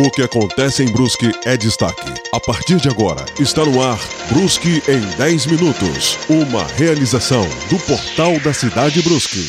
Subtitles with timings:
[0.00, 2.08] O que acontece em Brusque é destaque.
[2.32, 3.98] A partir de agora, está no ar
[4.30, 6.16] Brusque em 10 minutos.
[6.28, 9.44] Uma realização do Portal da Cidade Brusque.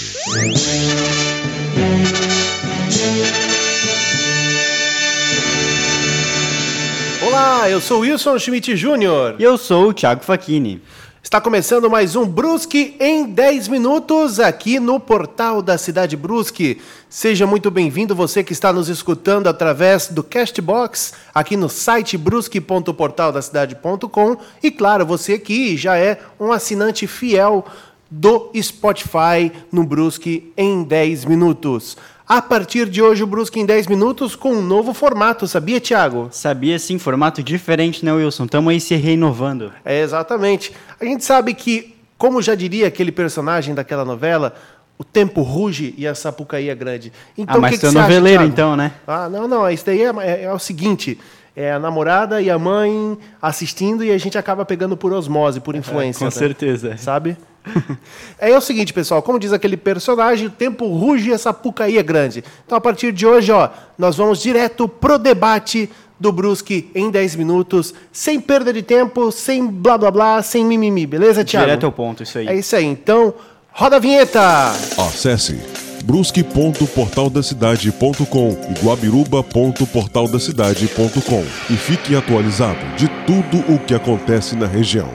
[7.21, 9.35] Olá, eu sou Wilson Schmidt Jr.
[9.37, 10.81] E eu sou o Thiago Facchini.
[11.29, 16.81] Está começando mais um Brusque em 10 minutos aqui no portal da Cidade Brusque.
[17.07, 24.37] Seja muito bem-vindo você que está nos escutando através do Castbox, aqui no site brusque.portaldacidade.com
[24.63, 27.63] e claro, você que já é um assinante fiel
[28.09, 31.95] do Spotify no Brusque em 10 minutos.
[32.29, 36.27] A partir de hoje, o Brusque em 10 minutos com um novo formato, sabia, Thiago?
[36.29, 38.45] Sabia sim, formato diferente, né, Wilson?
[38.45, 39.73] Estamos aí se reinovando.
[39.83, 40.71] É, exatamente.
[41.01, 44.53] A gente sabe que, como já diria aquele personagem daquela novela,
[44.95, 47.11] o tempo ruge e a sapucaí é grande.
[47.35, 48.91] Então, ah, mas que você é noveleiro, acha, então, né?
[49.07, 49.67] Ah, não, não.
[49.67, 51.17] Isso daí é, é, é o seguinte
[51.55, 55.75] é a namorada e a mãe assistindo e a gente acaba pegando por osmose, por
[55.75, 56.19] influência.
[56.19, 56.31] É, com né?
[56.31, 56.95] certeza.
[56.95, 57.35] Sabe?
[58.39, 62.03] é, o seguinte, pessoal, como diz aquele personagem, o tempo ruge e essa pucaí é
[62.03, 62.43] grande.
[62.65, 67.35] Então, a partir de hoje, ó, nós vamos direto pro debate do Brusque em 10
[67.35, 71.65] minutos, sem perda de tempo, sem blá blá blá, sem mimimi, beleza, Thiago?
[71.65, 72.47] Direto ao ponto, isso aí.
[72.47, 72.85] É isso aí.
[72.85, 73.33] Então,
[73.71, 74.71] roda a vinheta!
[74.97, 75.57] Acesse
[76.03, 85.09] brusque.portaldacidade.com e guabiruba.portaldacidade.com e fique atualizado de tudo o que acontece na região.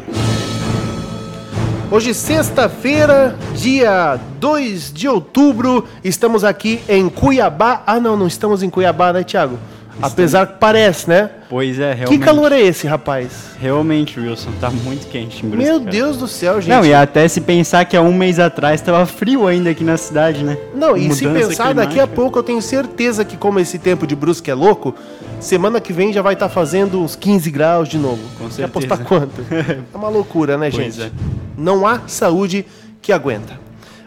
[1.94, 7.84] Hoje, sexta-feira, dia 2 de outubro, estamos aqui em Cuiabá.
[7.86, 9.60] Ah, não, não estamos em Cuiabá, né, Tiago?
[10.02, 11.30] Apesar que parece, né?
[11.48, 12.18] Pois é, realmente.
[12.18, 13.50] Que calor é esse, rapaz?
[13.60, 15.64] Realmente, Wilson, tá muito quente em Brusque.
[15.64, 15.90] Meu cara.
[15.90, 16.70] Deus do céu, gente.
[16.70, 19.96] Não, e até se pensar que há um mês atrás estava frio ainda aqui na
[19.96, 20.58] cidade, né?
[20.74, 21.74] Não, e se pensar, climática.
[21.74, 24.94] daqui a pouco eu tenho certeza que como esse tempo de Brusque é louco,
[25.40, 28.22] semana que vem já vai estar tá fazendo uns 15 graus de novo.
[28.38, 28.56] Com certeza.
[28.56, 29.44] Quer apostar quanto?
[29.52, 31.02] é uma loucura, né, pois gente?
[31.02, 31.10] É.
[31.56, 32.66] Não há saúde
[33.00, 33.64] que aguenta.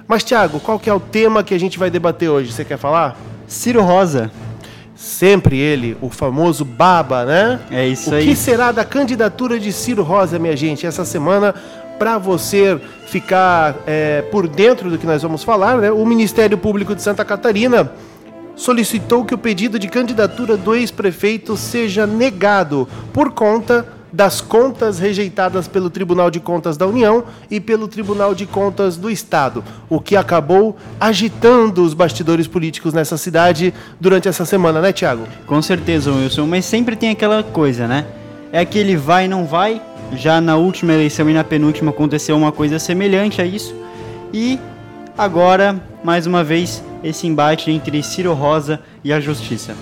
[0.07, 2.51] Mas, Thiago, qual que é o tema que a gente vai debater hoje?
[2.51, 3.17] Você quer falar?
[3.45, 4.31] Ciro Rosa.
[4.97, 7.59] Sempre ele, o famoso Baba, né?
[7.69, 8.23] É isso o aí.
[8.23, 11.53] O que será da candidatura de Ciro Rosa, minha gente, essa semana?
[11.99, 15.91] Para você ficar é, por dentro do que nós vamos falar, né?
[15.91, 17.91] o Ministério Público de Santa Catarina
[18.55, 25.67] solicitou que o pedido de candidatura do ex-prefeito seja negado por conta das contas rejeitadas
[25.67, 30.15] pelo Tribunal de Contas da União e pelo Tribunal de Contas do Estado, o que
[30.15, 35.27] acabou agitando os bastidores políticos nessa cidade durante essa semana, né, Tiago?
[35.45, 38.05] Com certeza, Wilson, mas sempre tem aquela coisa, né?
[38.51, 39.81] É aquele vai e não vai.
[40.13, 43.75] Já na última eleição e na penúltima aconteceu uma coisa semelhante a isso.
[44.33, 44.57] E
[45.17, 49.75] agora, mais uma vez, esse embate entre Ciro Rosa e a Justiça.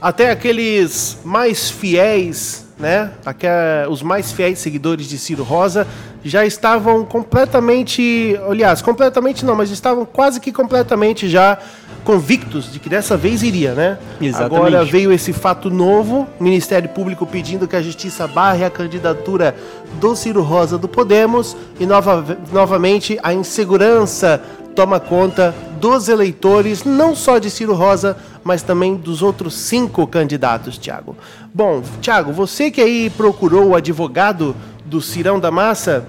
[0.00, 3.12] Até aqueles mais fiéis né?
[3.24, 3.46] Aqui,
[3.88, 5.86] os mais fiéis seguidores de Ciro Rosa
[6.24, 11.58] já estavam completamente, aliás, completamente não, mas estavam quase que completamente já
[12.04, 13.98] convictos de que dessa vez iria, né?
[14.20, 14.56] Exatamente.
[14.56, 19.54] Agora veio esse fato novo, Ministério Público pedindo que a Justiça barre a candidatura
[20.00, 24.42] do Ciro Rosa do Podemos e nova, novamente a insegurança
[24.74, 30.78] toma conta dos eleitores, não só de Ciro Rosa, mas também dos outros cinco candidatos,
[30.78, 31.16] Tiago.
[31.52, 36.06] Bom, Tiago, você que aí procurou o advogado do Cirão da Massa,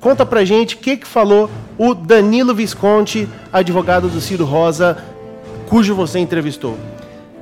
[0.00, 4.98] conta pra gente o que, que falou o Danilo Visconti, advogado do Ciro Rosa,
[5.68, 6.76] cujo você entrevistou.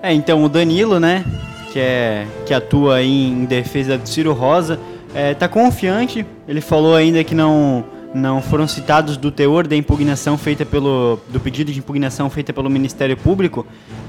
[0.02, 1.24] É, então o Danilo, né,
[1.72, 4.78] que, é, que atua em defesa do Ciro Rosa,
[5.14, 7.84] é, tá confiante, ele falou ainda que não
[8.14, 12.68] não foram citados do teor da impugnação feita pelo do pedido de impugnação feita pelo
[12.68, 13.64] Ministério Público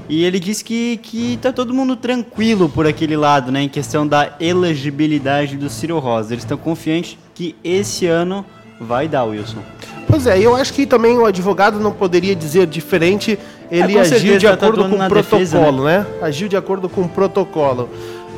[0.08, 4.06] e ele disse que que tá todo mundo tranquilo por aquele lado, né, em questão
[4.06, 6.34] da elegibilidade do Ciro Rosa.
[6.34, 8.44] Eles estão confiantes que esse ano
[8.80, 9.62] vai dar, Wilson.
[10.08, 13.38] Pois é, eu acho que também o advogado não poderia dizer diferente.
[13.70, 15.98] Ele é, agiu de tá acordo tá com o protocolo, defesa, né?
[15.98, 16.06] né?
[16.20, 17.88] Agiu de acordo com o protocolo.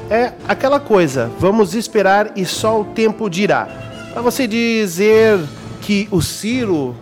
[0.08, 3.93] É aquela coisa, vamos esperar e só o tempo dirá.
[4.14, 5.40] Para você dizer
[5.82, 6.94] que o Ciro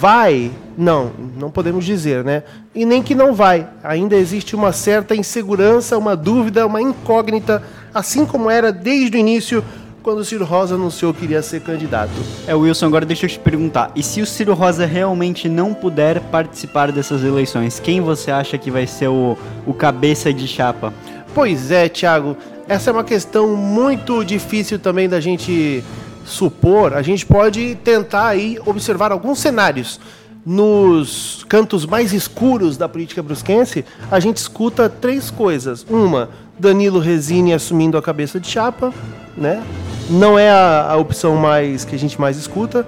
[0.00, 2.42] vai, não, não podemos dizer, né?
[2.74, 3.68] E nem que não vai.
[3.82, 7.62] Ainda existe uma certa insegurança, uma dúvida, uma incógnita,
[7.92, 9.62] assim como era desde o início
[10.02, 12.14] quando o Ciro Rosa anunciou que iria ser candidato.
[12.46, 13.92] É, Wilson, agora deixa eu te perguntar.
[13.94, 18.70] E se o Ciro Rosa realmente não puder participar dessas eleições, quem você acha que
[18.70, 20.94] vai ser o, o cabeça de chapa?
[21.34, 22.34] Pois é, Thiago.
[22.66, 25.84] Essa é uma questão muito difícil também da gente
[26.24, 30.00] supor, a gente pode tentar aí observar alguns cenários.
[30.46, 35.86] nos cantos mais escuros da política brusquense, a gente escuta três coisas.
[35.88, 36.28] Uma,
[36.58, 38.92] Danilo Resini assumindo a cabeça de chapa,
[39.36, 39.62] né?
[40.10, 42.86] Não é a, a opção mais que a gente mais escuta.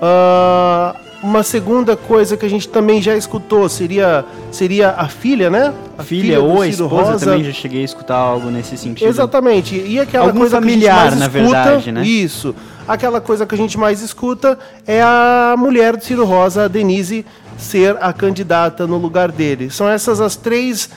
[0.00, 5.72] Uh, uma segunda coisa que a gente também já escutou seria, seria a filha, né?
[5.96, 7.26] A filha, filha ou a esposa Rosa.
[7.26, 9.08] também já cheguei a escutar algo nesse sentido.
[9.08, 9.74] Exatamente.
[9.74, 12.06] E aquela Algum coisa familiar, que a gente mais escuta, na verdade, né?
[12.06, 12.54] Isso.
[12.86, 17.24] Aquela coisa que a gente mais escuta é a mulher do Ciro Rosa, a Denise,
[17.56, 19.70] ser a candidata no lugar dele.
[19.70, 20.90] São essas as três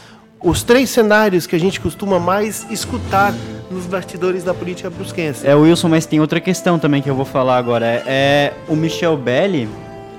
[0.44, 3.34] os três cenários que a gente costuma mais escutar
[3.72, 5.48] nos bastidores da política brusquense.
[5.48, 7.86] É, Wilson, mas tem outra questão também que eu vou falar agora.
[7.86, 9.68] É, é o Michel Belli,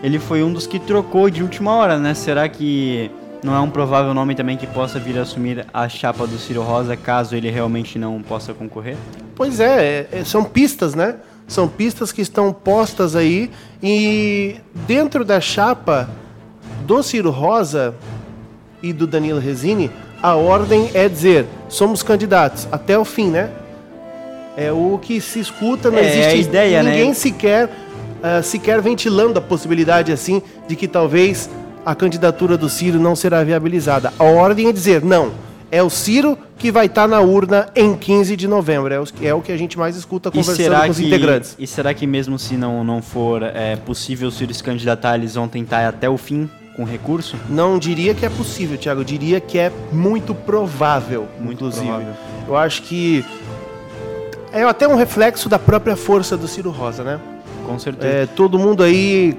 [0.03, 2.15] ele foi um dos que trocou de última hora, né?
[2.15, 3.11] Será que
[3.43, 6.62] não é um provável nome também que possa vir a assumir a chapa do Ciro
[6.62, 8.97] Rosa caso ele realmente não possa concorrer?
[9.35, 11.17] Pois é, é, são pistas, né?
[11.47, 13.50] São pistas que estão postas aí
[13.83, 14.56] e
[14.87, 16.09] dentro da chapa
[16.85, 17.95] do Ciro Rosa
[18.83, 19.91] e do Danilo Resini,
[20.23, 23.50] a ordem é dizer, somos candidatos até o fim, né?
[24.56, 27.15] É o que se escuta, não é, existe é a ideia, ninguém né?
[27.15, 27.71] sequer
[28.19, 31.49] uh, sequer ventilando a possibilidade assim de que talvez
[31.85, 34.12] a candidatura do Ciro não será viabilizada.
[34.19, 35.32] A ordem é dizer, não,
[35.70, 38.93] é o Ciro que vai estar na urna em 15 de novembro.
[38.93, 41.56] É o, é o que a gente mais escuta conversando com os que, integrantes.
[41.59, 45.35] E será que mesmo se não, não for é, possível o Ciro se candidatar, eles
[45.35, 47.37] vão tentar até o fim com recurso?
[47.49, 49.00] Não diria que é possível, Thiago.
[49.00, 51.87] Eu diria que é muito provável, muito inclusive.
[51.87, 52.14] Provável.
[52.49, 53.25] Eu acho que
[54.53, 57.21] é até um reflexo da própria força do Ciro Rosa, né?
[57.69, 58.09] Com certeza.
[58.09, 59.37] É, todo mundo aí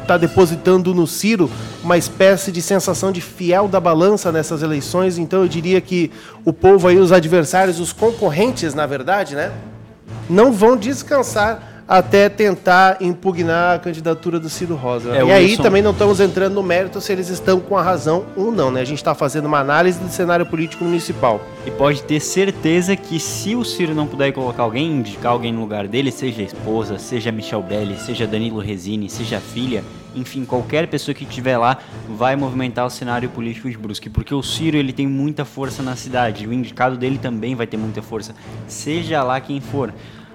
[0.00, 1.50] está depositando no Ciro
[1.82, 5.18] uma espécie de sensação de fiel da balança nessas eleições.
[5.18, 6.10] Então eu diria que
[6.44, 9.52] o povo aí, os adversários, os concorrentes, na verdade, né,
[10.30, 15.16] não vão descansar até tentar impugnar a candidatura do Ciro Rosa.
[15.16, 15.62] É, e aí Wilson...
[15.62, 18.82] também não estamos entrando no mérito se eles estão com a razão ou não, né?
[18.82, 21.40] A gente está fazendo uma análise do cenário político municipal.
[21.66, 25.60] E pode ter certeza que se o Ciro não puder colocar alguém, indicar alguém no
[25.60, 29.82] lugar dele, seja a esposa, seja Michel Belli, seja Danilo Resini, seja a filha,
[30.14, 34.42] enfim, qualquer pessoa que estiver lá vai movimentar o cenário político de Brusque, porque o
[34.42, 38.34] Ciro ele tem muita força na cidade, o indicado dele também vai ter muita força,
[38.66, 39.92] seja lá quem for.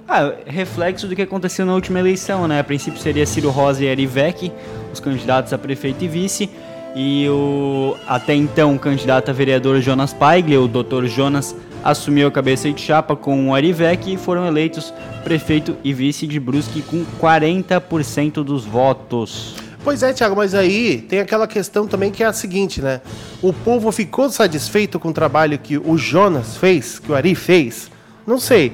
[0.07, 2.59] Ah, reflexo do que aconteceu na última eleição, né?
[2.59, 4.51] A princípio seria Ciro Rosa e Arivec,
[4.91, 6.49] os candidatos a prefeito e vice.
[6.95, 11.05] E o até então candidato a vereador Jonas Paigle, o Dr.
[11.05, 16.27] Jonas, assumiu a cabeça de chapa com o Arivec e foram eleitos prefeito e vice
[16.27, 19.55] de Brusque com 40% dos votos.
[19.83, 23.01] Pois é, Thiago, mas aí tem aquela questão também que é a seguinte, né?
[23.41, 27.91] O povo ficou satisfeito com o trabalho que o Jonas fez, que o Ari fez?
[28.25, 28.73] Não sei.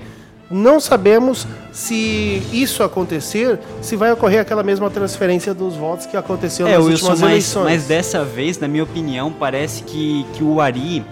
[0.50, 6.68] Não sabemos se isso acontecer, se vai ocorrer aquela mesma transferência dos votos que aconteceu
[6.68, 7.64] é, nas Wilson, últimas mas, eleições.
[7.66, 11.06] Mas dessa vez, na minha opinião, parece que, que o Ari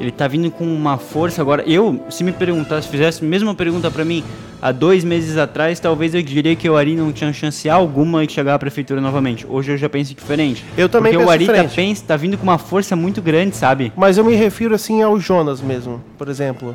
[0.00, 1.62] ele tá vindo com uma força agora.
[1.66, 4.24] Eu, se me perguntasse, fizesse a mesma pergunta para mim
[4.60, 8.32] há dois meses atrás, talvez eu diria que o Ari não tinha chance alguma de
[8.32, 9.46] chegar à prefeitura novamente.
[9.48, 10.64] Hoje eu já penso diferente.
[10.76, 13.56] Eu também Porque penso o Ari tá, pensa, tá vindo com uma força muito grande,
[13.56, 13.92] sabe?
[13.96, 16.74] Mas eu me refiro assim ao Jonas mesmo, por exemplo.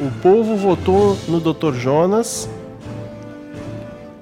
[0.00, 1.74] O povo votou no Dr.
[1.74, 2.48] Jonas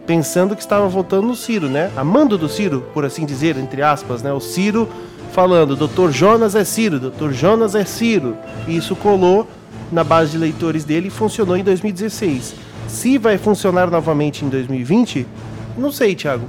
[0.04, 1.92] pensando que estava votando no Ciro, né?
[1.96, 4.32] Amando do Ciro, por assim dizer, entre aspas, né?
[4.32, 4.88] O Ciro
[5.30, 6.10] falando, Dr.
[6.10, 7.30] Jonas é Ciro, Dr.
[7.30, 8.36] Jonas é Ciro.
[8.66, 9.46] E isso colou
[9.92, 12.56] na base de leitores dele e funcionou em 2016.
[12.88, 15.28] Se vai funcionar novamente em 2020,
[15.76, 16.48] não sei, Thiago.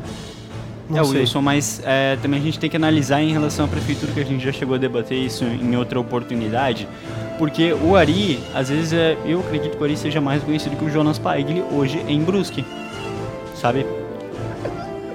[0.90, 1.20] Não é, sei.
[1.20, 4.26] Wilson, mas é, também a gente tem que analisar em relação à prefeitura, que a
[4.26, 6.88] gente já chegou a debater isso em outra oportunidade,
[7.38, 10.84] porque o Ari, às vezes, é, eu acredito que o Ari seja mais conhecido que
[10.84, 12.66] o Jonas Paigli hoje em Brusque,
[13.56, 13.86] sabe?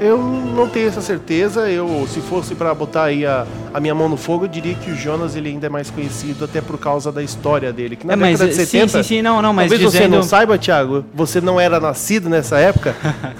[0.00, 1.70] Eu não tenho essa certeza.
[1.70, 4.90] Eu, se fosse para botar aí a, a minha mão no fogo, eu diria que
[4.90, 7.96] o Jonas ele ainda é mais conhecido até por causa da história dele.
[7.96, 8.88] Que na é, década mas, de 70.
[8.88, 10.10] Sim, sim, sim, não, não, mas talvez dizendo...
[10.10, 12.94] você não saiba, Thiago, você não era nascido nessa época.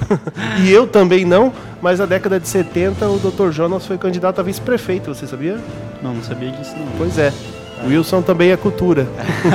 [0.63, 3.51] e eu também não, mas na década de 70 o Dr.
[3.51, 5.59] Jonas foi candidato a vice-prefeito, você sabia?
[6.03, 6.87] Não, não sabia disso não.
[6.97, 7.33] Pois é.
[7.87, 9.07] Wilson também é cultura.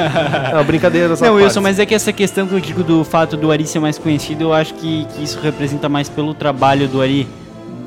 [0.53, 1.31] não, brincadeira Não, parte.
[1.31, 3.97] Wilson, mas é que essa questão que eu digo do fato do Ari ser mais
[3.97, 7.27] conhecido, eu acho que, que isso representa mais pelo trabalho do Ari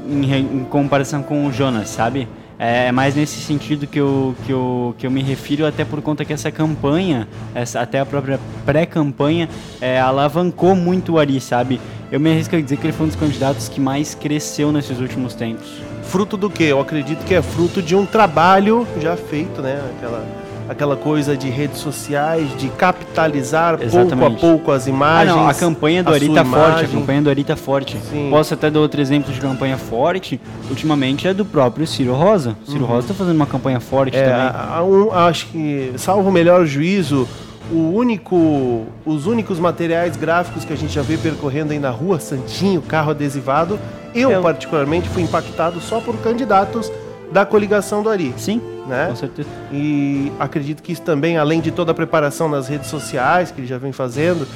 [0.08, 2.28] em, em comparação com o Jonas, sabe?
[2.58, 6.00] É, é mais nesse sentido que eu, que, eu, que eu me refiro, até por
[6.00, 9.49] conta que essa campanha, essa, até a própria pré-campanha,
[9.80, 11.80] é, alavancou muito o Ari, sabe?
[12.11, 15.00] Eu me arrisco a dizer que ele foi um dos candidatos que mais cresceu nesses
[15.00, 15.91] últimos tempos.
[16.12, 16.64] Fruto do que?
[16.64, 19.81] Eu acredito que é fruto de um trabalho já feito, né?
[19.97, 24.40] Aquela aquela coisa de redes sociais, de capitalizar pouco a Exatamente.
[24.40, 25.37] pouco as Ah, imagens.
[25.37, 27.97] não, a campanha do Ari tá forte, a campanha do Ari tá forte.
[28.11, 28.28] Sim.
[28.31, 30.40] Posso até dar outro exemplo de campanha forte,
[30.71, 32.57] ultimamente é do próprio Ciro Rosa.
[32.66, 34.23] Ciro Rosa tá fazendo uma campanha forte Uhum.
[34.23, 34.40] É, também.
[34.47, 37.26] a- a- um- acho que, salvo o melhor juízo,
[37.73, 42.21] o único, os únicos materiais gráficos que a gente já vê percorrendo aí na rua,
[42.21, 43.79] Santinho, carro adesivado,
[44.14, 46.93] eu Eu- particularmente fui impactado só por candidatos
[47.33, 48.35] da coligação do Ari.
[48.37, 49.07] Sim, Né?
[49.09, 49.49] com certeza.
[49.73, 53.67] E acredito que isso também, além de toda a preparação nas redes sociais que ele
[53.67, 54.47] já vem fazendo,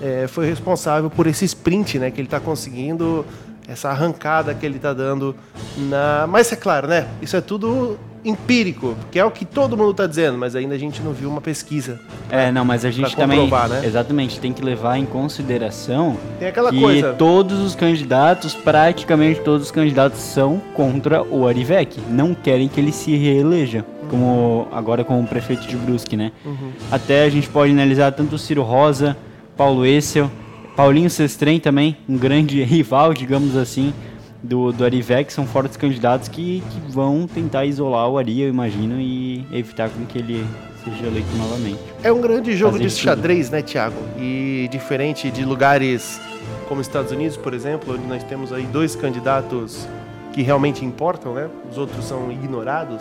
[0.00, 3.24] é, foi responsável por esse sprint né, que ele está conseguindo,
[3.66, 5.34] essa arrancada que ele está dando.
[5.76, 6.26] Na...
[6.28, 7.06] Mas é claro, né?
[7.20, 10.78] Isso é tudo empírico, que é o que todo mundo está dizendo, mas ainda a
[10.78, 12.00] gente não viu uma pesquisa.
[12.30, 13.48] É, não, mas a gente Pra também.
[13.50, 13.82] né?
[13.84, 17.12] Exatamente, tem que levar em consideração Tem aquela que coisa.
[17.14, 21.98] todos os candidatos, praticamente todos os candidatos, são contra o Arivec.
[22.08, 26.32] Não querem que ele se reeleja, como agora como prefeito de Brusque, né?
[26.44, 26.70] Uhum.
[26.90, 29.16] Até a gente pode analisar tanto o Ciro Rosa,
[29.56, 30.30] Paulo Essel,
[30.76, 33.92] Paulinho Sestrem também, um grande rival, digamos assim,
[34.42, 39.00] do, do Arivec, são fortes candidatos que, que vão tentar isolar o Ari, eu imagino,
[39.00, 40.44] e evitar com que ele
[40.84, 41.78] seja eleito novamente.
[42.02, 43.04] É um grande jogo Fazer de tudo.
[43.04, 43.96] xadrez, né, Thiago?
[44.18, 46.20] E diferente de lugares
[46.68, 49.86] como Estados Unidos, por exemplo, onde nós temos aí dois candidatos
[50.32, 51.48] que realmente importam, né?
[51.70, 53.00] Os outros são ignorados.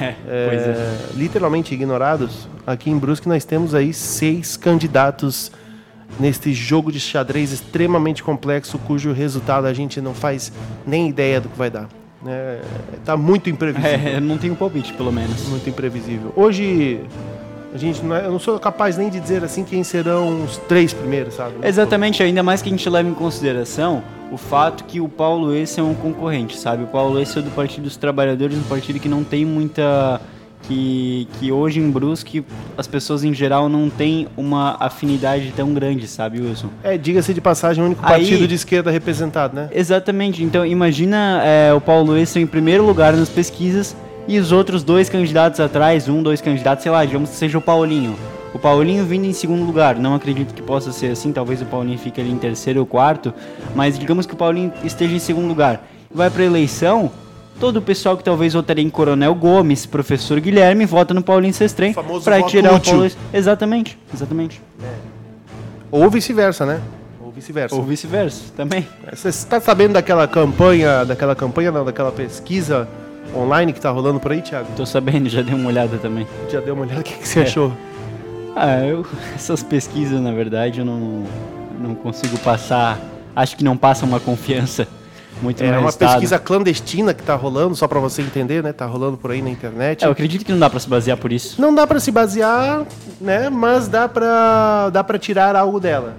[0.00, 0.98] É, é, pois é.
[1.14, 2.48] literalmente ignorados.
[2.66, 5.50] Aqui em Brusque nós temos aí seis candidatos
[6.20, 10.52] neste jogo de xadrez extremamente complexo, cujo resultado a gente não faz
[10.86, 11.88] nem ideia do que vai dar.
[12.26, 12.60] É,
[13.04, 14.08] tá muito imprevisível.
[14.16, 15.48] É, não tenho palpite, pelo menos.
[15.48, 16.32] Muito imprevisível.
[16.36, 17.00] Hoje,
[17.74, 20.56] a gente não é- eu não sou capaz nem de dizer assim quem serão os
[20.68, 21.54] três primeiros, sabe?
[21.66, 25.80] Exatamente, ainda mais que a gente leva em consideração o fato que o Paulo Esse
[25.80, 26.84] é um concorrente, sabe?
[26.84, 30.20] O Paulo Esse é do Partido dos Trabalhadores, um partido que não tem muita.
[30.62, 32.44] Que, que hoje em Brusque
[32.78, 36.68] as pessoas em geral não têm uma afinidade tão grande, sabe, Wilson?
[36.84, 39.68] É, diga-se de passagem, o único Aí- partido de esquerda representado, né?
[39.72, 43.96] Exatamente, então imagina é, o Paulo Esse em primeiro lugar nas pesquisas
[44.28, 47.60] e os outros dois candidatos atrás, um, dois candidatos, sei lá, digamos que seja o
[47.60, 48.14] Paulinho.
[48.54, 51.98] O Paulinho vindo em segundo lugar, não acredito que possa ser assim, talvez o Paulinho
[51.98, 53.34] fique ali em terceiro ou quarto,
[53.74, 55.82] mas digamos que o Paulinho esteja em segundo lugar.
[56.14, 57.10] Vai pra eleição,
[57.62, 61.92] todo o pessoal que talvez votaria em Coronel Gomes, professor Guilherme, vota no Paulinho Sestrem
[61.92, 62.94] voto tirar útil.
[62.94, 63.12] o Paulo.
[63.32, 64.60] Exatamente, exatamente.
[65.88, 66.80] Ou vice-versa, né?
[67.20, 67.76] Ou vice-versa.
[67.76, 68.84] Ou vice-versa, também.
[69.12, 72.88] Você está sabendo daquela campanha, daquela campanha não, daquela pesquisa
[73.32, 74.66] online que tá rolando por aí, Thiago?
[74.76, 76.26] Tô sabendo, já dei uma olhada também.
[76.50, 77.42] Já deu uma olhada, o que, que você É.
[77.44, 77.72] achou?
[78.56, 81.22] Ah, eu, essas pesquisas, na verdade, eu não,
[81.80, 82.98] não consigo passar.
[83.36, 84.88] Acho que não passa uma confiança
[85.40, 88.72] muito É uma pesquisa clandestina que tá rolando, só para você entender, né?
[88.72, 90.04] Tá rolando por aí na internet.
[90.04, 91.60] É, eu acredito que não dá pra se basear por isso.
[91.60, 92.82] Não dá para se basear,
[93.20, 93.48] né?
[93.48, 96.14] Mas dá para dá para tirar algo dela.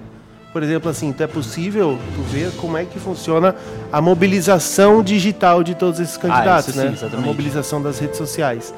[0.52, 3.56] Por exemplo, assim, então é possível tu ver como é que funciona
[3.92, 6.92] a mobilização digital de todos esses candidatos, Ah, isso sim, né?
[6.92, 7.24] exatamente.
[7.24, 8.72] A mobilização das redes sociais.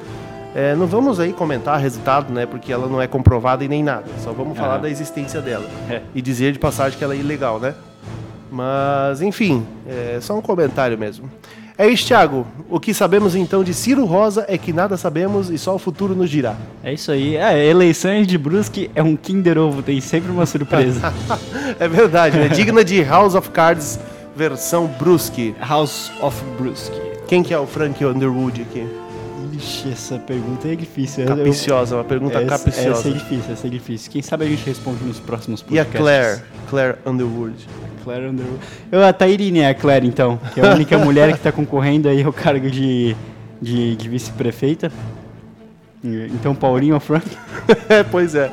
[0.55, 2.47] É, não vamos aí comentar resultado, né?
[2.47, 4.05] Porque ela não é comprovada e nem nada.
[4.23, 4.79] Só vamos falar Ah.
[4.79, 6.01] da existência dela É.
[6.15, 7.75] e dizer de passagem que ela é ilegal, né?
[8.51, 11.29] Mas, enfim, é só um comentário mesmo.
[11.77, 12.47] É isso, Thiago.
[12.69, 16.15] O que sabemos então de Ciro Rosa é que nada sabemos e só o futuro
[16.15, 16.55] nos dirá.
[16.83, 17.35] É isso aí.
[17.35, 21.13] É, eleições de Brusque é um Kinder Ovo, tem sempre uma surpresa.
[21.79, 22.47] É verdade, né?
[22.47, 23.99] Digna de House of Cards
[24.35, 25.53] versão Brusque.
[25.59, 26.95] House of Brusque.
[27.27, 28.87] Quem que é o Frank Underwood aqui?
[29.53, 31.25] Ixi, essa pergunta é difícil.
[31.25, 32.99] Capiciosa, uma pergunta essa, capiciosa.
[32.99, 34.11] essa é difícil, essa é difícil.
[34.11, 35.99] Quem sabe a gente responde nos próximos E a podcasts.
[35.99, 36.41] Claire?
[36.69, 37.67] Claire Underwood.
[38.07, 38.59] Claire Underwood.
[38.89, 42.07] Eu, a Tairine é a Claire, então, que é a única mulher que está concorrendo
[42.07, 43.13] aí ao cargo de,
[43.61, 44.89] de, de vice-prefeita.
[46.01, 47.27] Então, Paulinho ou Frank?
[48.09, 48.49] Pois é.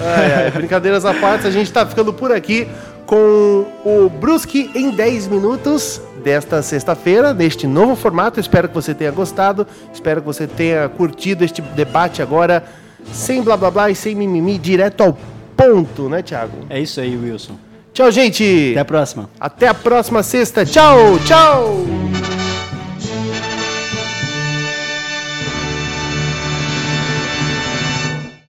[0.00, 2.66] Ai, ai, brincadeiras à parte, a gente tá ficando por aqui
[3.06, 8.40] com o Brusque em 10 minutos desta sexta-feira, neste novo formato.
[8.40, 12.64] Espero que você tenha gostado, espero que você tenha curtido este debate agora,
[13.12, 15.16] sem blá blá blá e sem mimimi, direto ao
[15.56, 16.66] ponto, né, Thiago?
[16.68, 17.65] É isso aí, Wilson.
[17.96, 18.72] Tchau, gente!
[18.72, 19.30] Até a próxima.
[19.40, 20.66] Até a próxima sexta.
[20.66, 22.15] Tchau, tchau!